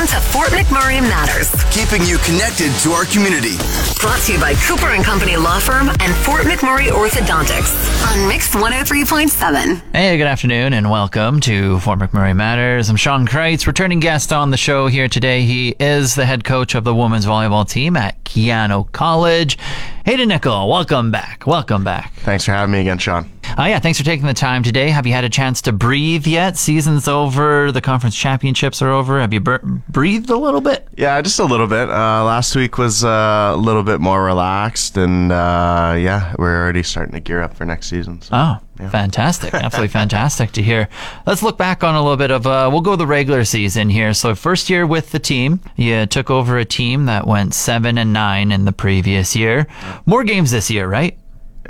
[0.00, 3.56] Welcome to Fort McMurray Matters, keeping you connected to our community.
[4.00, 8.48] brought to you by Cooper and Company Law Firm and Fort McMurray Orthodontics on Mix
[8.54, 9.82] 103.7.
[9.92, 12.88] Hey, good afternoon and welcome to Fort McMurray Matters.
[12.88, 15.42] I'm Sean Kreitz, returning guest on the show here today.
[15.42, 19.58] He is the head coach of the women's volleyball team at Keyano College.
[20.06, 21.46] Hayden Nickel, welcome back.
[21.46, 22.14] Welcome back.
[22.20, 23.30] Thanks for having me again, Sean.
[23.58, 24.90] Oh, yeah, thanks for taking the time today.
[24.90, 26.56] Have you had a chance to breathe yet?
[26.56, 29.20] Season's over, the conference championships are over.
[29.20, 30.86] Have you bur- breathed a little bit?
[30.96, 31.88] Yeah, just a little bit.
[31.90, 36.82] Uh, last week was uh, a little bit more relaxed, and uh, yeah, we're already
[36.82, 38.22] starting to gear up for next season.
[38.22, 38.30] So.
[38.32, 39.52] Oh, fantastic.
[39.54, 40.88] Absolutely fantastic to hear.
[41.26, 44.14] Let's look back on a little bit of, uh, we'll go the regular season here.
[44.14, 48.12] So, first year with the team, you took over a team that went 7 and
[48.12, 49.66] 9 in the previous year.
[50.06, 51.18] More games this year, right?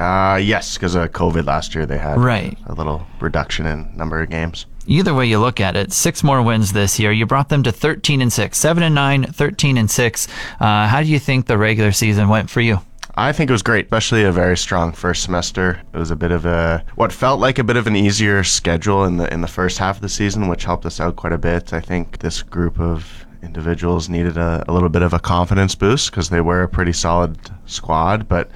[0.00, 2.56] Uh, yes, because of COVID last year, they had Right.
[2.66, 4.64] a little reduction in number of games.
[4.86, 7.12] Either way you look at it, six more wins this year.
[7.12, 10.26] You brought them to 13 and 6, 7 and 9, 13 and 6.
[10.59, 12.80] Uh, how do you think the regular season went for you?
[13.15, 15.82] I think it was great, especially a very strong first semester.
[15.92, 19.04] It was a bit of a what felt like a bit of an easier schedule
[19.04, 21.38] in the in the first half of the season, which helped us out quite a
[21.38, 21.73] bit.
[21.74, 26.10] I think this group of individuals needed a, a little bit of a confidence boost
[26.10, 28.48] because they were a pretty solid squad, but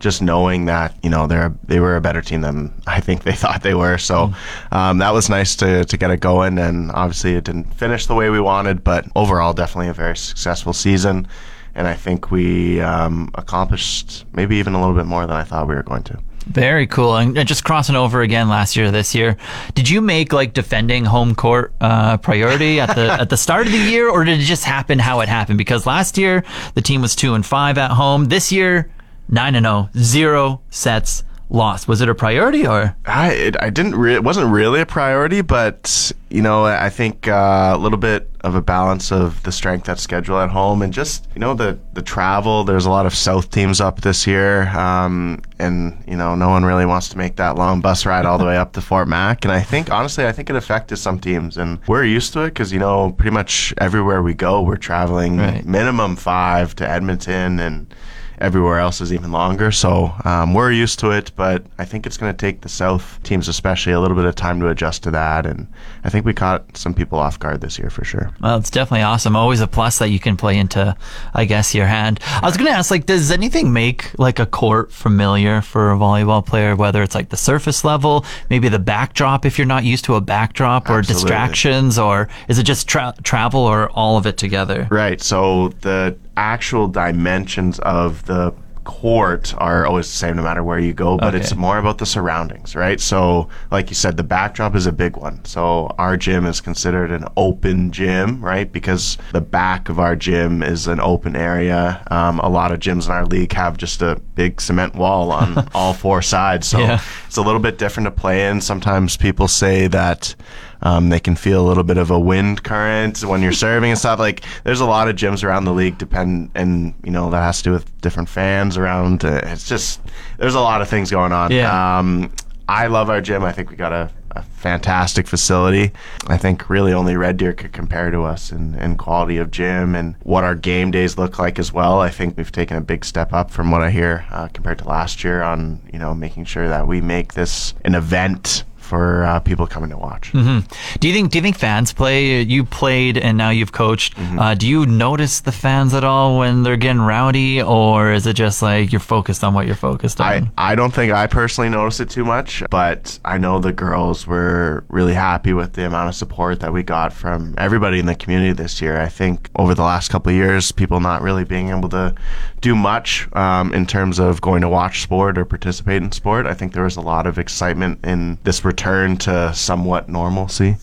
[0.00, 3.32] just knowing that you know they're they were a better team than I think they
[3.42, 3.98] thought they were.
[3.98, 4.34] So
[4.72, 6.58] um, that was nice to to get it going.
[6.58, 10.72] And obviously it didn't finish the way we wanted, but overall definitely a very successful
[10.72, 11.28] season.
[11.74, 15.68] And I think we um, accomplished maybe even a little bit more than I thought
[15.68, 16.18] we were going to.
[16.46, 17.16] Very cool.
[17.16, 19.36] And just crossing over again last year, this year,
[19.74, 23.72] did you make like defending home court uh, priority at the at the start of
[23.72, 25.58] the year, or did it just happen how it happened?
[25.58, 26.42] Because last year
[26.74, 28.24] the team was two and five at home.
[28.24, 28.90] This year,
[29.30, 31.88] nine and zero, zero sets lost.
[31.88, 32.94] Was it a priority or?
[33.06, 37.26] I it, I didn't re- it wasn't really a priority, but you know I think
[37.26, 40.92] uh, a little bit of a balance of the strength at schedule at home and
[40.92, 42.62] just you know the the travel.
[42.62, 46.64] There's a lot of South teams up this year, um, and you know no one
[46.64, 49.44] really wants to make that long bus ride all the way up to Fort Mac.
[49.44, 52.50] And I think honestly, I think it affected some teams, and we're used to it
[52.50, 55.64] because you know pretty much everywhere we go, we're traveling Right.
[55.66, 57.92] minimum five to Edmonton and
[58.40, 59.70] everywhere else is even longer.
[59.70, 63.20] So um, we're used to it, but I think it's going to take the South
[63.22, 65.46] teams, especially, a little bit of time to adjust to that.
[65.46, 65.66] And
[66.04, 68.30] I think we caught some people off guard this year for sure.
[68.40, 69.36] Well, it's definitely awesome.
[69.36, 70.96] Always a plus that you can play into,
[71.34, 72.20] I guess, your hand.
[72.42, 75.96] I was going to ask, like, does anything make like a court familiar for a
[75.96, 76.74] volleyball player?
[76.76, 80.20] Whether it's like the surface level, maybe the backdrop if you're not used to a
[80.20, 81.22] backdrop, or Absolutely.
[81.22, 84.88] distractions, or is it just tra- travel, or all of it together?
[84.90, 85.20] Right.
[85.20, 90.94] So the actual dimensions of the court are always the same no matter where you
[90.94, 91.36] go, but Okay.
[91.36, 92.98] it's more about the surroundings, right?
[92.98, 95.44] So, like you said, the backdrop is a big one.
[95.44, 98.72] So, our gym is considered an open gym, right?
[98.72, 102.02] Because the back of our gym is an open area.
[102.10, 105.68] Um, a lot of gyms in our league have just a big cement wall on
[105.74, 106.66] all four sides.
[106.66, 107.00] So, Yeah.
[107.26, 108.62] it's a little bit different to play in.
[108.62, 110.34] Sometimes people say that
[110.82, 113.98] um, they can feel a little bit of a wind current when you're serving and
[113.98, 114.18] stuff.
[114.18, 117.58] Like there's a lot of gyms around the league depend, and you know that has
[117.58, 119.24] to do with different fans around.
[119.24, 120.00] Uh, it's just
[120.38, 121.52] there's a lot of things going on.
[121.52, 121.98] Yeah.
[121.98, 122.32] Um,
[122.68, 123.42] I love our gym.
[123.42, 125.90] I think we got a, a fantastic facility.
[126.28, 129.96] I think really only Red Deer could compare to us in, in quality of gym
[129.96, 131.98] and what our game days look like as well.
[131.98, 134.84] I think we've taken a big step up from what I hear uh, compared to
[134.88, 139.38] last year on you know making sure that we make this an event for uh,
[139.38, 140.32] people coming to watch.
[140.32, 141.30] Do you think?
[141.30, 142.42] Do you think fans play?
[142.42, 144.16] You played and now you've coached.
[144.16, 144.38] Mm-hmm.
[144.38, 148.34] Uh, do you notice the fans at all when they're getting rowdy, or is it
[148.34, 150.50] just like you're focused on what you're focused on?
[150.58, 154.26] I, I don't think I personally noticed it too much, but I know the girls
[154.26, 158.16] were really happy with the amount of support that we got from everybody in the
[158.16, 159.00] community this year.
[159.00, 162.14] I think over the last couple of years, people not really being able to
[162.60, 166.46] do much um, in terms of going to watch sport or participate in sport.
[166.46, 170.76] I think there was a lot of excitement in this return to somewhat normalcy.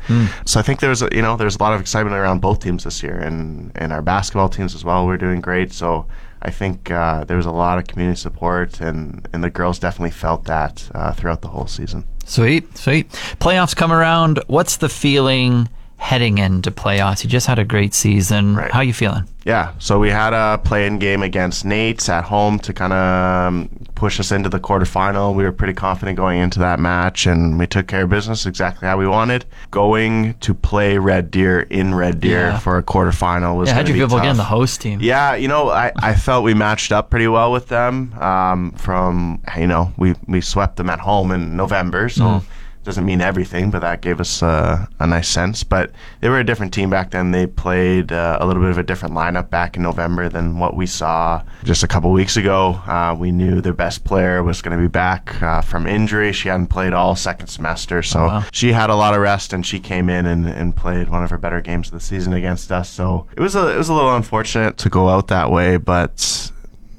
[0.45, 2.83] So I think there's a, you know there's a lot of excitement around both teams
[2.83, 5.05] this year, and and our basketball teams as well.
[5.05, 5.71] We're doing great.
[5.73, 6.07] So
[6.41, 10.11] I think uh, there was a lot of community support, and, and the girls definitely
[10.11, 12.05] felt that uh, throughout the whole season.
[12.25, 13.09] Sweet, sweet.
[13.39, 14.39] Playoffs come around.
[14.47, 17.23] What's the feeling heading into playoffs?
[17.23, 18.55] You just had a great season.
[18.55, 18.71] Right.
[18.71, 19.27] How you feeling?
[19.45, 23.69] Yeah, so we had a play-in game against NAIT's at home to kind of um,
[23.95, 25.33] push us into the quarterfinal.
[25.33, 28.89] We were pretty confident going into that match, and we took care of business exactly
[28.89, 29.45] how we wanted.
[29.71, 32.59] Going to play Red Deer in Red Deer Yeah.
[32.59, 34.99] for a quarterfinal was Yeah, how'd you feel about getting the host team?
[35.01, 38.13] Yeah, you know, I, I felt we matched up pretty well with them.
[38.21, 42.43] Um, from you know, we we swept them at home in November, so
[42.87, 45.61] doesn't mean everything, but that gave us uh, a nice sense.
[45.63, 45.91] But
[46.21, 47.31] they were a different team back then.
[47.31, 50.73] They played uh, a little bit of a different lineup back in November than what
[50.75, 52.79] we saw just a couple weeks ago.
[52.87, 56.31] Uh, we knew their best player was going to be back uh, from injury.
[56.31, 58.43] She hadn't played all second semester, so Oh, wow.
[58.53, 61.29] she had a lot of rest, and she came in and, and played one of
[61.29, 62.89] her better games of the season against us.
[62.89, 66.51] So it was a it was a little unfortunate to go out that way, but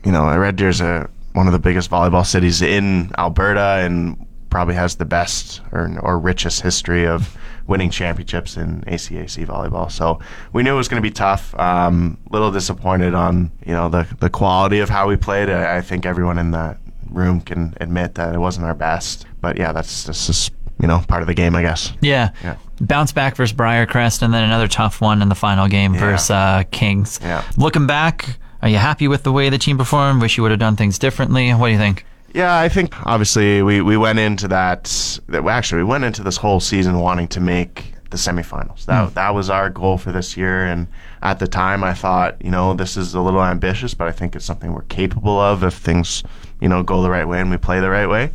[0.05, 4.75] you know, Red Deer's a one of the biggest volleyball cities in Alberta and probably
[4.75, 7.37] has the best or, or richest history of
[7.67, 9.91] winning championships in ACAC volleyball.
[9.93, 10.19] So
[10.53, 11.55] we knew it was going to be tough.
[11.59, 15.50] Um, little disappointed on you know the the quality of how we played.
[15.50, 16.79] I, I think everyone in that
[17.11, 19.27] room can admit that it wasn't our best.
[19.41, 21.93] But yeah, that's that's just you know part of the game, I guess.
[22.00, 22.31] Yeah.
[22.43, 22.56] Yeah.
[22.81, 26.00] Bounce back versus Briercrest, and then another tough one in the final game Yeah.
[26.00, 27.19] versus uh, Kings.
[27.21, 27.45] Yeah.
[27.56, 30.23] Looking back, are you happy with the way the team performed?
[30.23, 31.50] Wish you would have done things differently.
[31.53, 32.06] What do you think?
[32.34, 35.46] Yeah, I think obviously we, we went into that, that.
[35.46, 38.84] Actually, we went into this whole season wanting to make the semifinals.
[38.86, 40.64] That that was our goal for this year.
[40.66, 40.88] And
[41.22, 44.36] at the time, I thought, you know, this is a little ambitious, but I think
[44.36, 46.22] it's something we're capable of if things,
[46.60, 48.32] you know, go the right way and we play the right way.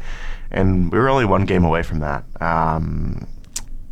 [0.52, 2.24] And we were only one game away from that.
[2.42, 3.28] Um,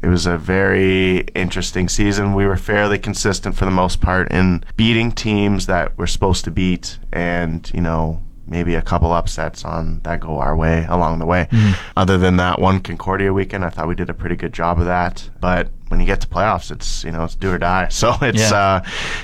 [0.03, 2.33] it was a very interesting season.
[2.33, 6.51] We were fairly consistent for the most part in beating teams that we're supposed to
[6.51, 8.21] beat, and you know
[8.51, 11.47] maybe a couple upsets on that go our way along the way.
[11.97, 14.85] Other than that one Concordia weekend, I thought we did a pretty good job of
[14.85, 15.27] that.
[15.39, 17.87] But when you get to playoffs, it's you know it's do or die.
[18.01, 18.57] So it's Yeah.
[18.83, 18.83] uh,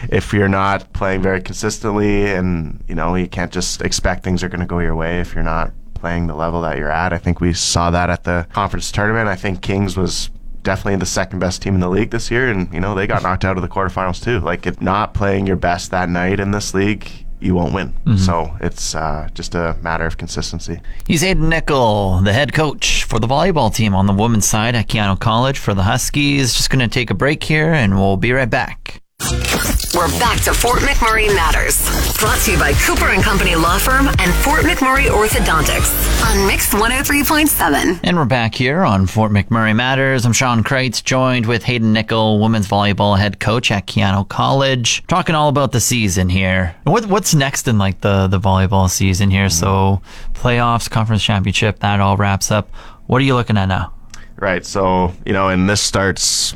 [0.09, 4.49] if you're not playing very consistently, and you know you can't just expect things are
[4.49, 7.11] going to go your way if you're not playing the level that you're at.
[7.13, 9.27] I think we saw that at the conference tournament.
[9.27, 10.29] I think Kings was
[10.63, 13.23] definitely the second best team in the league this year, and you know they got
[13.23, 14.39] knocked out of the quarterfinals too.
[14.39, 17.09] Like if not playing your best that night in this league,
[17.39, 17.93] you won't win.
[18.17, 20.81] So it's uh, just a matter of consistency.
[21.05, 24.87] He's Hayden Nickel, the head coach for the volleyball team on the women's side at
[24.87, 26.53] Keyano College for the Huskies.
[26.53, 29.01] Just going to take a break here, and we'll be right back.
[29.27, 31.81] We're back to Fort McMurray Matters.
[32.17, 36.73] Brought to you by Cooper and Company Law Firm and Fort McMurray Orthodontics on Mix
[36.73, 37.99] 103.7.
[38.03, 40.25] And we're back here on Fort McMurray Matters.
[40.25, 45.35] I'm Sean Kreitz, joined with Hayden Nickel, women's volleyball head coach at Keyano College, talking
[45.35, 46.73] all about the season here.
[46.85, 49.49] What, what's next in like the the volleyball season here?
[49.49, 50.01] So
[50.35, 52.69] playoffs, conference championship, that all wraps up.
[53.07, 53.93] What are you looking at now?
[54.37, 54.65] Right.
[54.65, 56.55] So, you know, and this starts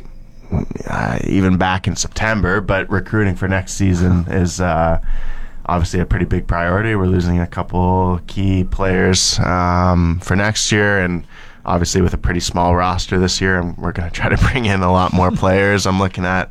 [0.86, 5.00] uh, even back in September, but recruiting for next season is uh,
[5.66, 6.94] obviously a pretty big priority.
[6.94, 11.26] We're losing a couple key players um, for next year, and
[11.64, 14.64] obviously with a pretty small roster this year, and we're going to try to bring
[14.64, 15.86] in a lot more players.
[15.86, 16.50] I'm looking at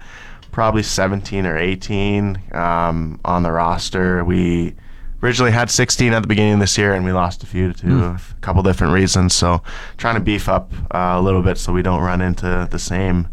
[0.52, 4.24] probably 17 or 18 um, on the roster.
[4.24, 4.76] We
[5.24, 8.04] originally had 16 at the beginning of this year, and we lost a few to
[8.06, 9.34] a couple different reasons.
[9.34, 9.62] So,
[9.98, 13.28] trying to beef up uh, a little bit so we don't run into the same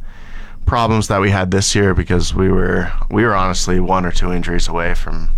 [0.68, 4.32] problems that we had this year because we were we were honestly one or two
[4.32, 5.30] injuries away from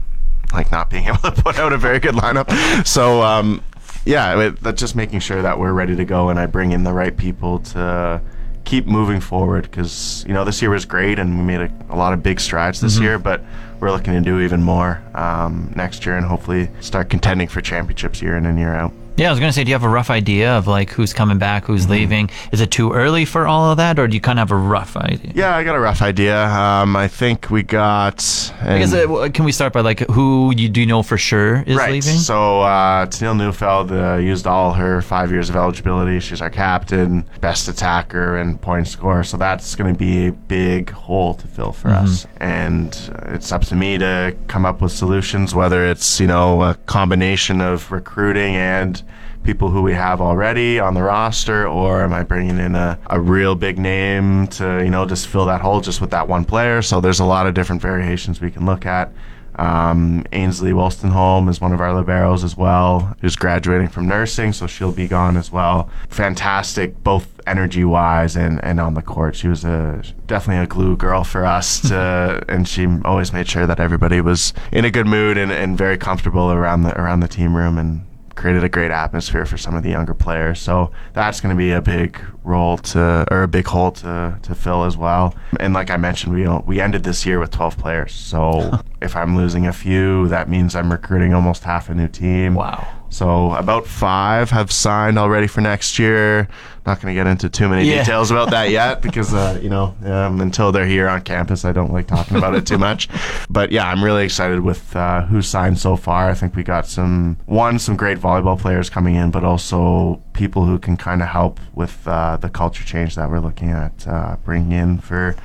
[0.52, 2.86] like not being able to put out a very good lineup.
[2.86, 3.62] So um,
[4.04, 6.84] yeah, it, that's just making sure that we're ready to go and I bring in
[6.84, 8.20] the right people to
[8.64, 11.96] keep moving forward because you know this year was great and we made a, a
[11.96, 13.42] lot of big strides this year, but
[13.80, 18.20] we're looking to do even more um, next year and hopefully start contending for championships
[18.20, 18.92] year in and year out.
[19.20, 21.12] Yeah, I was going to say, do you have a rough idea of like who's
[21.12, 22.30] coming back, who's leaving?
[22.52, 24.58] Is it too early for all of that, or do you kind of have a
[24.58, 25.32] rough idea?
[25.34, 26.46] Yeah, I got a rough idea.
[26.46, 28.24] Um, I think we got.
[28.62, 31.76] I guess, uh, can we start by like who you do know for sure is
[31.76, 31.92] right.
[31.92, 32.16] leaving?
[32.16, 36.18] So uh, Tennille Neufeld uh, used all her five years of eligibility.
[36.20, 39.22] She's our captain, best attacker, and point scorer.
[39.22, 42.26] So that's going to be a big hole to fill for us.
[42.38, 46.62] And uh, it's up to me to come up with solutions, whether it's you know
[46.62, 49.02] a combination of recruiting and
[49.50, 53.20] people who we have already on the roster, or am I bringing in a, a
[53.20, 56.82] real big name to you know just fill that hole just with that one player?
[56.82, 59.12] So there's a lot of different variations we can look at.
[59.56, 64.68] Um, Ainsley Wolstenholme is one of our liberos as well, who's graduating from nursing, so
[64.68, 65.90] she'll be gone as well.
[66.10, 69.34] Fantastic, both energy wise and, and on the court.
[69.34, 73.66] She was a definitely a glue girl for us to, and she always made sure
[73.66, 77.28] that everybody was in a good mood and, and very comfortable around the around the
[77.28, 80.60] team room and created a great atmosphere for some of the younger players.
[80.60, 84.54] So that's going to be a big role to, or a big hole to, to
[84.54, 85.34] fill as well.
[85.58, 88.12] And like I mentioned, we we ended this year with 12 players.
[88.12, 92.54] So if I'm losing a few, that means I'm recruiting almost half a new team.
[92.54, 92.99] Wow.
[93.10, 96.48] So about five have signed already for next year.
[96.86, 97.98] Not going to get into too many Yeah.
[98.04, 101.72] details about that yet because uh, you know um, until they're here on campus, I
[101.72, 103.08] don't like talking about it too much.
[103.50, 106.30] But yeah, I'm really excited with uh, who's signed so far.
[106.30, 110.64] I think we got some one some great volleyball players coming in, but also people
[110.64, 114.36] who can kind of help with uh, the culture change that we're looking at uh,
[114.44, 115.36] bringing in for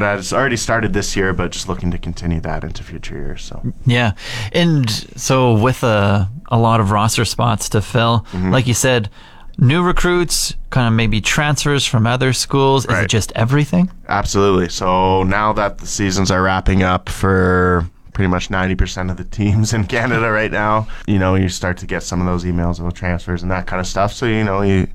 [0.00, 3.42] that has already started this year, but just looking to continue that into future years.
[3.44, 4.12] So Yeah.
[4.52, 8.50] And so with a, a lot of roster spots to fill, Mm-hmm.
[8.50, 9.10] like you said,
[9.58, 12.86] new recruits, kind of maybe transfers from other schools.
[12.86, 12.98] Right.
[13.00, 13.90] Is it just everything?
[14.08, 14.70] Absolutely.
[14.70, 19.72] So now that the seasons are wrapping up for pretty much 90% of the teams
[19.72, 22.94] in Canada right now, you know, you start to get some of those emails about
[22.94, 24.12] transfers and that kind of stuff.
[24.12, 24.86] So, you know, you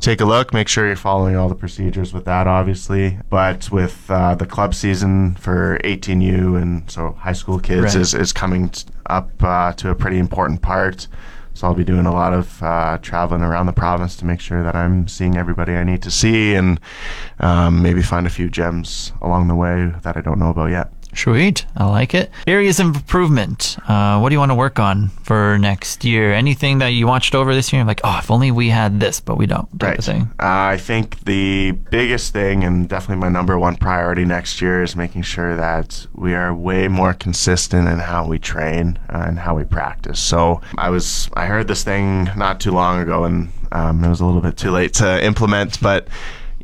[0.00, 3.18] take a look, make sure you're following all the procedures with that, obviously.
[3.30, 7.96] But with uh, the club season for 18U and so high school kids Right.
[7.96, 11.06] is, is coming t- up uh, to a pretty important part.
[11.56, 14.64] So I'll be doing a lot of uh, traveling around the province to make sure
[14.64, 16.80] that I'm seeing everybody I need to see and
[17.38, 20.92] um, maybe find a few gems along the way that I don't know about yet.
[21.14, 21.66] Sweet.
[21.76, 22.30] I like it.
[22.46, 23.76] Areas of improvement.
[23.88, 26.32] Uh, what do you want to work on for next year?
[26.32, 27.84] Anything that you watched over this year?
[27.84, 30.22] Like, oh, if only we had this, but we don't, type of thing.
[30.38, 34.96] Uh, I think the biggest thing, and definitely my number one priority next year, is
[34.96, 39.54] making sure that we are way more consistent in how we train uh, and how
[39.54, 40.20] we practice.
[40.20, 44.20] So I was, I heard this thing not too long ago, and um, it was
[44.20, 46.08] a little bit too late to implement, but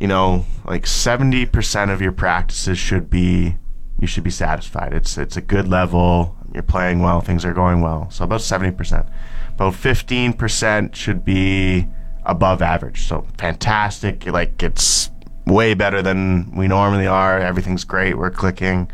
[0.01, 3.57] you know, like seventy percent of your practices should be,
[4.01, 4.93] you should be satisfied.
[4.95, 6.37] It's it's a good level.
[6.53, 7.21] You're playing well.
[7.21, 8.11] Things are going well.
[8.11, 9.07] So about seventy percent.
[9.55, 11.87] About fifteen percent should be
[12.25, 13.03] above average.
[13.03, 14.27] So fantastic.
[14.27, 15.11] Like it's
[15.47, 17.39] way better than we normally are.
[17.39, 18.17] Everything's great.
[18.17, 18.91] We're clicking.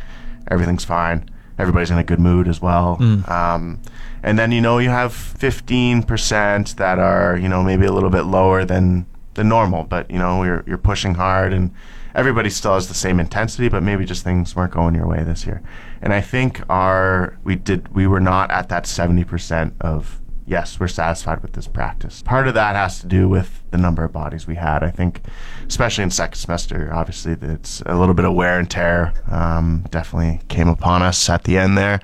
[0.51, 1.29] Everything's fine.
[1.59, 2.99] Everybody's in a good mood as well.
[3.31, 3.81] Um,
[4.23, 8.23] and then you know you have 15% that are you know maybe a little bit
[8.23, 11.71] lower than than normal, but you know you're you're pushing hard and
[12.17, 15.47] everybody still has the same intensity, but maybe just things weren't going your way this
[15.47, 15.63] year.
[16.01, 20.89] And I think our we did we were not at that 70% of yes, we're
[20.89, 22.23] satisfied with this practice.
[22.23, 24.83] Part of that has to do with the number of bodies we had.
[24.83, 25.21] I think,
[25.69, 29.13] especially in second semester, obviously it's a little bit of wear and tear.
[29.31, 32.01] Um, definitely came upon us at the end there,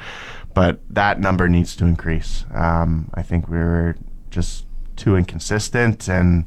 [0.54, 2.44] but that number needs to increase.
[2.52, 3.96] Um, I think we were
[4.30, 4.66] just
[4.96, 6.44] too inconsistent and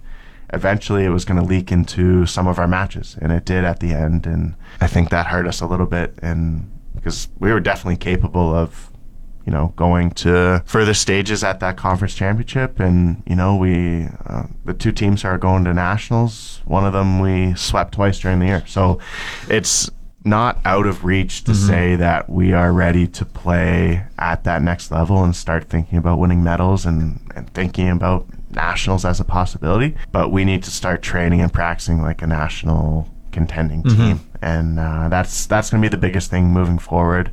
[0.54, 3.80] eventually it was going to leak into some of our matches and it did at
[3.80, 7.60] the end and i think that hurt us a little bit and because we were
[7.60, 8.92] definitely capable of
[9.46, 14.44] you know going to further stages at that conference championship and you know we uh,
[14.66, 16.62] the two teams are going to nationals.
[16.66, 18.64] One of them we swept twice during the year.
[18.66, 19.00] So
[19.48, 19.90] it's
[20.24, 24.90] not out of reach to say that we are ready to play at that next
[24.90, 29.96] level and start thinking about winning medals and, and thinking about nationals as a possibility.
[30.12, 35.10] But we need to start training and practicing like a national contending team, and uh,
[35.10, 37.32] that's that's going to be the biggest thing moving forward.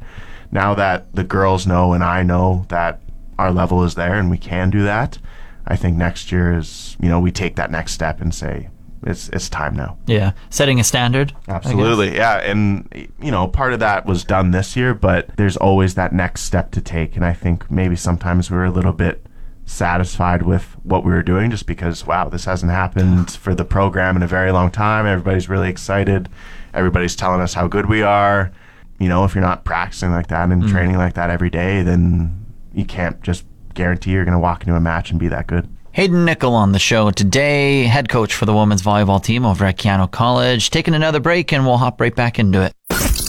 [0.51, 3.01] Now that the girls know and I know that
[3.39, 5.19] our level is there and we can do that,
[5.67, 8.69] I think next year is you know we take that next step and say
[9.05, 9.99] it's it's time now.
[10.07, 10.33] Yeah.
[10.51, 11.33] Setting a standard.
[11.49, 12.89] Absolutely, yeah, and
[13.21, 16.71] you know, part of that was done this year, but there's always that next step
[16.73, 19.25] to take, and I think maybe sometimes we're a little bit
[19.67, 24.17] satisfied with what we were doing, just because wow, this hasn't happened for the program
[24.17, 25.07] in a very long time.
[25.07, 26.29] Everybody's really excited.
[26.75, 28.53] Everybody's telling us how good we are.
[28.99, 30.71] You know, if you're not practicing like that and mm.
[30.71, 34.75] training like that every day, then you can't just guarantee you're going to walk into
[34.75, 35.69] a match and be that good.
[35.93, 39.77] Hayden Nickel on the show today, head coach for the women's volleyball team over at
[39.77, 40.71] Keyano College.
[40.71, 42.73] Taking another break and we'll hop right back into it.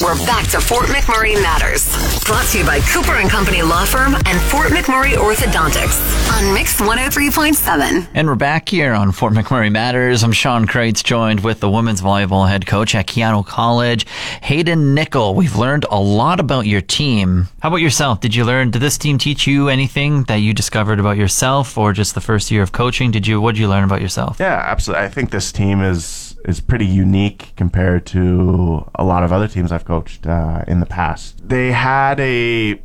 [0.02, 1.88] We're back to Fort McMurray Matters.
[2.26, 6.80] Brought to you by Cooper and Company Law Firm and Fort McMurray Orthodontics on Mix
[6.80, 8.08] 103.7.
[8.14, 10.24] And we're back here on Fort McMurray Matters.
[10.24, 14.06] I'm Sean Kreitz, joined with the women's volleyball head coach at Keyano College,
[14.42, 15.36] Hayden Nickel.
[15.36, 17.48] We've learned a lot about your team.
[17.62, 18.22] How about yourself?
[18.22, 21.92] Did you learn, did this team teach you anything that you discovered about yourself or
[21.94, 23.12] just the first year of coaching?
[23.12, 24.38] Did you, what did you learn about yourself?
[24.40, 25.06] Yeah, absolutely.
[25.06, 29.72] I think this team is is pretty unique compared to a lot of other teams
[29.74, 31.48] I've coached uh, in the past.
[31.48, 32.80] They had a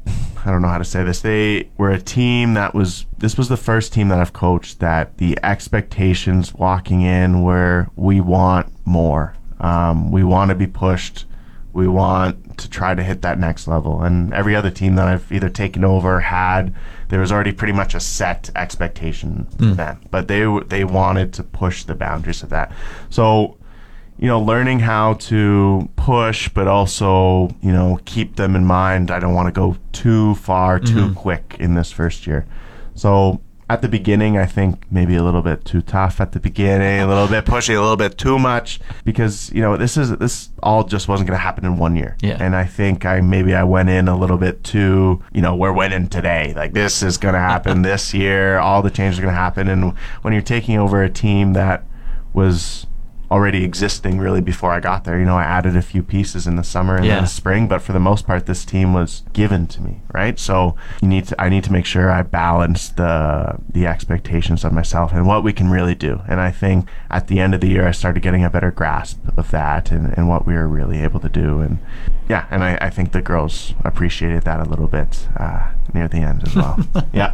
[0.44, 1.20] I don't know how to say this.
[1.20, 5.18] They were a team that was this was the first team that I've coached that
[5.18, 9.34] the expectations walking in were we want more.
[9.60, 11.24] Um, we want to be pushed.
[11.72, 14.02] We want to try to hit that next level.
[14.02, 16.74] And every other team that I've either taken over had,
[17.08, 20.00] there was already pretty much a set expectation for them.
[20.10, 22.72] But they they wanted to push the boundaries of that.
[23.10, 23.57] So,
[24.18, 29.10] you know, learning how to push, but also you know keep them in mind.
[29.10, 31.14] I don't want to go too far, too mm-hmm.
[31.14, 32.46] quick in this first year.
[32.94, 37.00] So at the beginning, I think maybe a little bit too tough at the beginning,
[37.00, 40.48] a little bit pushy, a little bit too much because you know this is this
[40.62, 42.16] all just wasn't going to happen in one year.
[42.22, 42.38] Yeah.
[42.40, 45.72] And I think I maybe I went in a little bit too, you know, we're
[45.72, 46.54] winning today.
[46.56, 48.58] Like this is going to happen this year.
[48.58, 51.84] All the changes are going to happen, and when you're taking over a team that
[52.32, 52.86] was
[53.30, 55.18] already existing really before I got there.
[55.18, 57.20] You know, I added a few pieces in the summer and Yeah.
[57.20, 60.38] the spring, but for the most part, this team was given to me, right?
[60.38, 64.72] So you need to, I need to make sure I balance the the expectations of
[64.72, 66.20] myself and what we can really do.
[66.26, 69.18] And I think at the end of the year, I started getting a better grasp
[69.36, 71.60] of that and, and what we were really able to do.
[71.60, 71.78] And
[72.28, 76.18] yeah, and I, I think the girls appreciated that a little bit uh, near the
[76.18, 76.78] end as well.
[77.12, 77.32] yeah.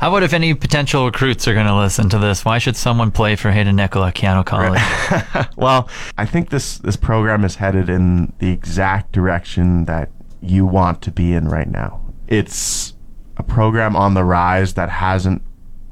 [0.00, 2.44] How about if any potential recruits are going to listen to this?
[2.44, 4.80] Why should someone play for Hayden Nicola Keyano College?
[5.56, 11.02] well, I think this this program is headed in the exact direction that you want
[11.02, 12.00] to be in right now.
[12.28, 12.94] It's
[13.36, 15.42] a program on the rise that hasn't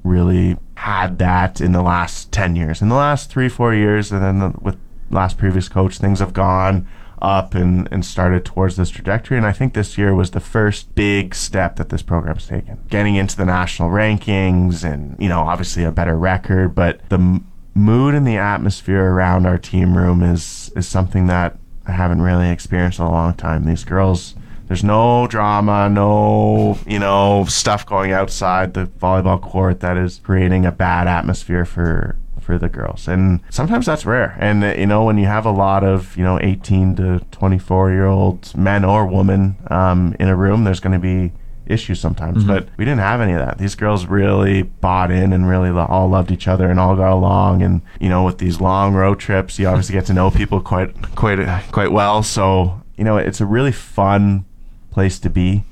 [0.02, 2.82] really had that in the last 10 years.
[2.82, 4.76] In the last 3 4 years and then the, with
[5.10, 6.86] last previous coach things have gone
[7.22, 9.36] up and, and started towards this trajectory.
[9.36, 12.78] And I think this year was the first big step that this program's taken.
[12.88, 17.40] Getting into the national rankings and, you know, obviously a better record, but the
[17.74, 22.50] mood and the atmosphere around our team room is, is something that I haven't really
[22.50, 23.64] experienced in a long time.
[23.64, 24.34] These girls,
[24.68, 30.64] there's no drama, no, you know, stuff going outside the volleyball court that is creating
[30.64, 33.08] a bad atmosphere for for the girls.
[33.08, 34.36] And sometimes that's rare.
[34.38, 38.06] And you know, when you have a lot of, you know, 18 to 24 year
[38.06, 41.32] old men or women um, in a room, there's going to be
[41.66, 42.44] issues sometimes.
[42.44, 43.59] But we didn't have any of that.
[43.59, 47.12] These girls really bought in and really lo- all loved each other and all got
[47.12, 47.62] along.
[47.62, 51.14] And you know, with these long road trips, you obviously get to know people quite
[51.14, 51.38] quite
[51.73, 52.23] quite well.
[52.23, 54.44] So you know, it's a really fun
[54.90, 55.64] place to be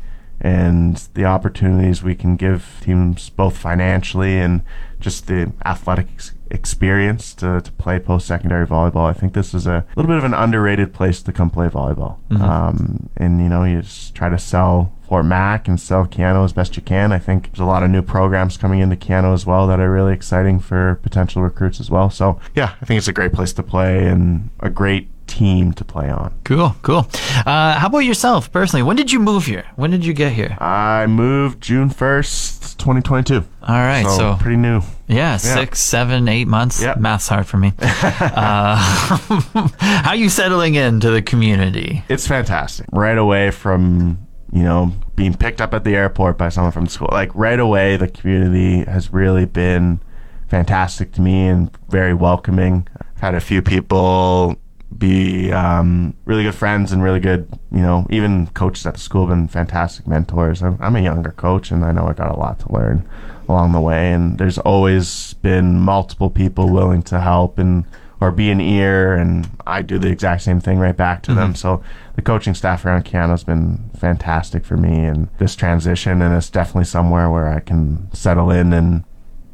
[0.44, 4.62] and the opportunities we can give teams both financially and
[4.98, 9.08] just the athletic ex- experience to, to play post-secondary volleyball.
[9.08, 12.18] I think this is a little bit of an underrated place to come play volleyball.
[12.42, 16.54] Um, and, you know, you just try to sell Fort Mac and sell Keyano as
[16.54, 17.12] best you can.
[17.12, 19.92] I think there's a lot of new programs coming into Keyano as well that are
[19.92, 22.08] really exciting for potential recruits as well.
[22.08, 25.84] So, yeah, I think it's a great place to play and a great team to
[25.84, 26.32] play on.
[26.44, 27.06] cool, cool.
[27.44, 28.82] Uh, how about yourself personally?
[28.82, 29.66] When did you move here?
[29.76, 30.56] When did you get here?
[30.58, 33.34] I moved June 1st, 2022.
[33.34, 34.80] All right, so, so pretty new.
[35.08, 36.80] Yeah, six, seven, eight months.
[36.80, 36.96] Yep.
[36.96, 37.74] Math's hard for me.
[37.80, 38.76] uh,
[39.76, 42.02] how are you settling into the community?
[42.08, 42.86] It's fantastic.
[42.92, 47.08] Right away from, you know, being picked up at the airport by someone from school.
[47.12, 50.00] Like right away the community has really been
[50.48, 52.88] fantastic to me and very welcoming.
[53.00, 54.56] I've had a few people
[54.98, 59.28] be um, really good friends and really good, you know, even coaches at the school
[59.28, 60.60] have been fantastic mentors.
[60.60, 63.08] I'm, I'm a younger coach and I know I got a lot to learn
[63.48, 64.12] along the way.
[64.12, 67.84] And there's always been multiple people willing to help and
[68.22, 71.48] or be an ear, and I do the exact same thing right back to them.
[71.48, 71.56] Mm-hmm.
[71.56, 71.82] So
[72.14, 76.48] the coaching staff around Keyano has been fantastic for me and this transition, and it's
[76.48, 79.02] definitely somewhere where I can settle in and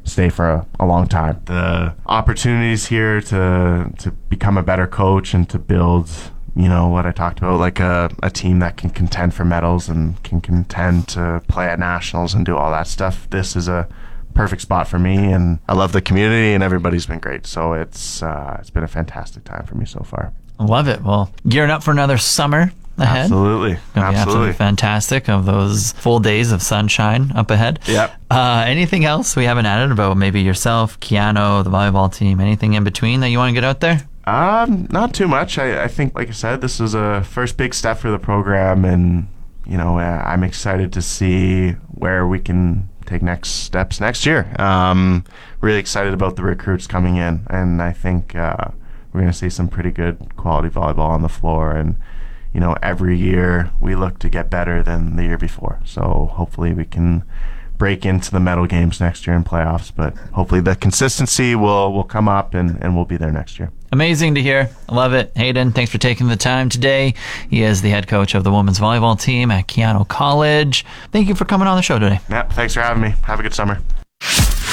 [0.04, 1.40] stay for a, a long time.
[1.46, 6.10] The opportunities here to to become a better coach and to build,
[6.54, 9.88] you know, what I talked about, like a, a team that can contend for medals
[9.88, 13.28] and can contend to play at nationals and do all that stuff.
[13.30, 13.88] This is a
[14.38, 17.44] perfect spot for me and I love the community and everybody's been great.
[17.46, 20.32] So it's uh, it's been a fantastic time for me so far.
[20.60, 21.02] Love it.
[21.02, 23.24] Well, gearing up for another summer ahead.
[23.24, 23.72] Absolutely.
[23.94, 24.52] Absolutely Absolutely.
[24.52, 27.80] fantastic of those full days of sunshine up ahead.
[27.86, 28.14] Yep.
[28.30, 32.84] Uh, anything else we haven't added about maybe yourself, Keyano, the volleyball team, anything in
[32.84, 34.08] between that you want to get out there?
[34.24, 35.58] Um, not too much.
[35.58, 38.84] I, I think, like I said, this is a first big step for the program,
[38.84, 39.26] and
[39.66, 44.54] you know, uh, I'm excited to see where we can take next steps next year.
[44.58, 45.24] Um,
[45.60, 48.68] really excited about the recruits coming in, and I think uh,
[49.12, 51.72] we're going to see some pretty good quality volleyball on the floor.
[51.72, 51.96] And
[52.52, 55.80] you know, every year we look to get better than the year before.
[55.84, 57.24] So hopefully we can
[57.76, 59.92] break into the medal games next year in playoffs.
[59.94, 63.72] But hopefully the consistency will will come up, and, and we'll be there next year.
[63.90, 64.70] Amazing to hear.
[64.88, 65.32] I love it.
[65.36, 67.14] Hayden, thanks for taking the time today.
[67.48, 70.84] He is the head coach of the women's volleyball team at Keyano College.
[71.10, 72.20] Thank you for coming on the show today.
[72.28, 73.14] Yeah, thanks for having me.
[73.22, 73.80] Have a good summer.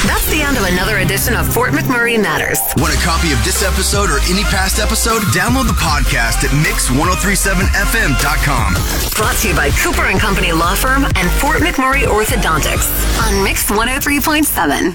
[0.06, 2.60] That's the end of another edition of Fort McMurray Matters.
[2.78, 5.22] Want a copy of this episode or any past episode?
[5.34, 8.74] Download the podcast at mix1037fm.com.
[9.16, 12.86] Brought to you by Cooper and Company Law Firm and Fort McMurray Orthodontics
[13.26, 14.94] on Mix 103.7.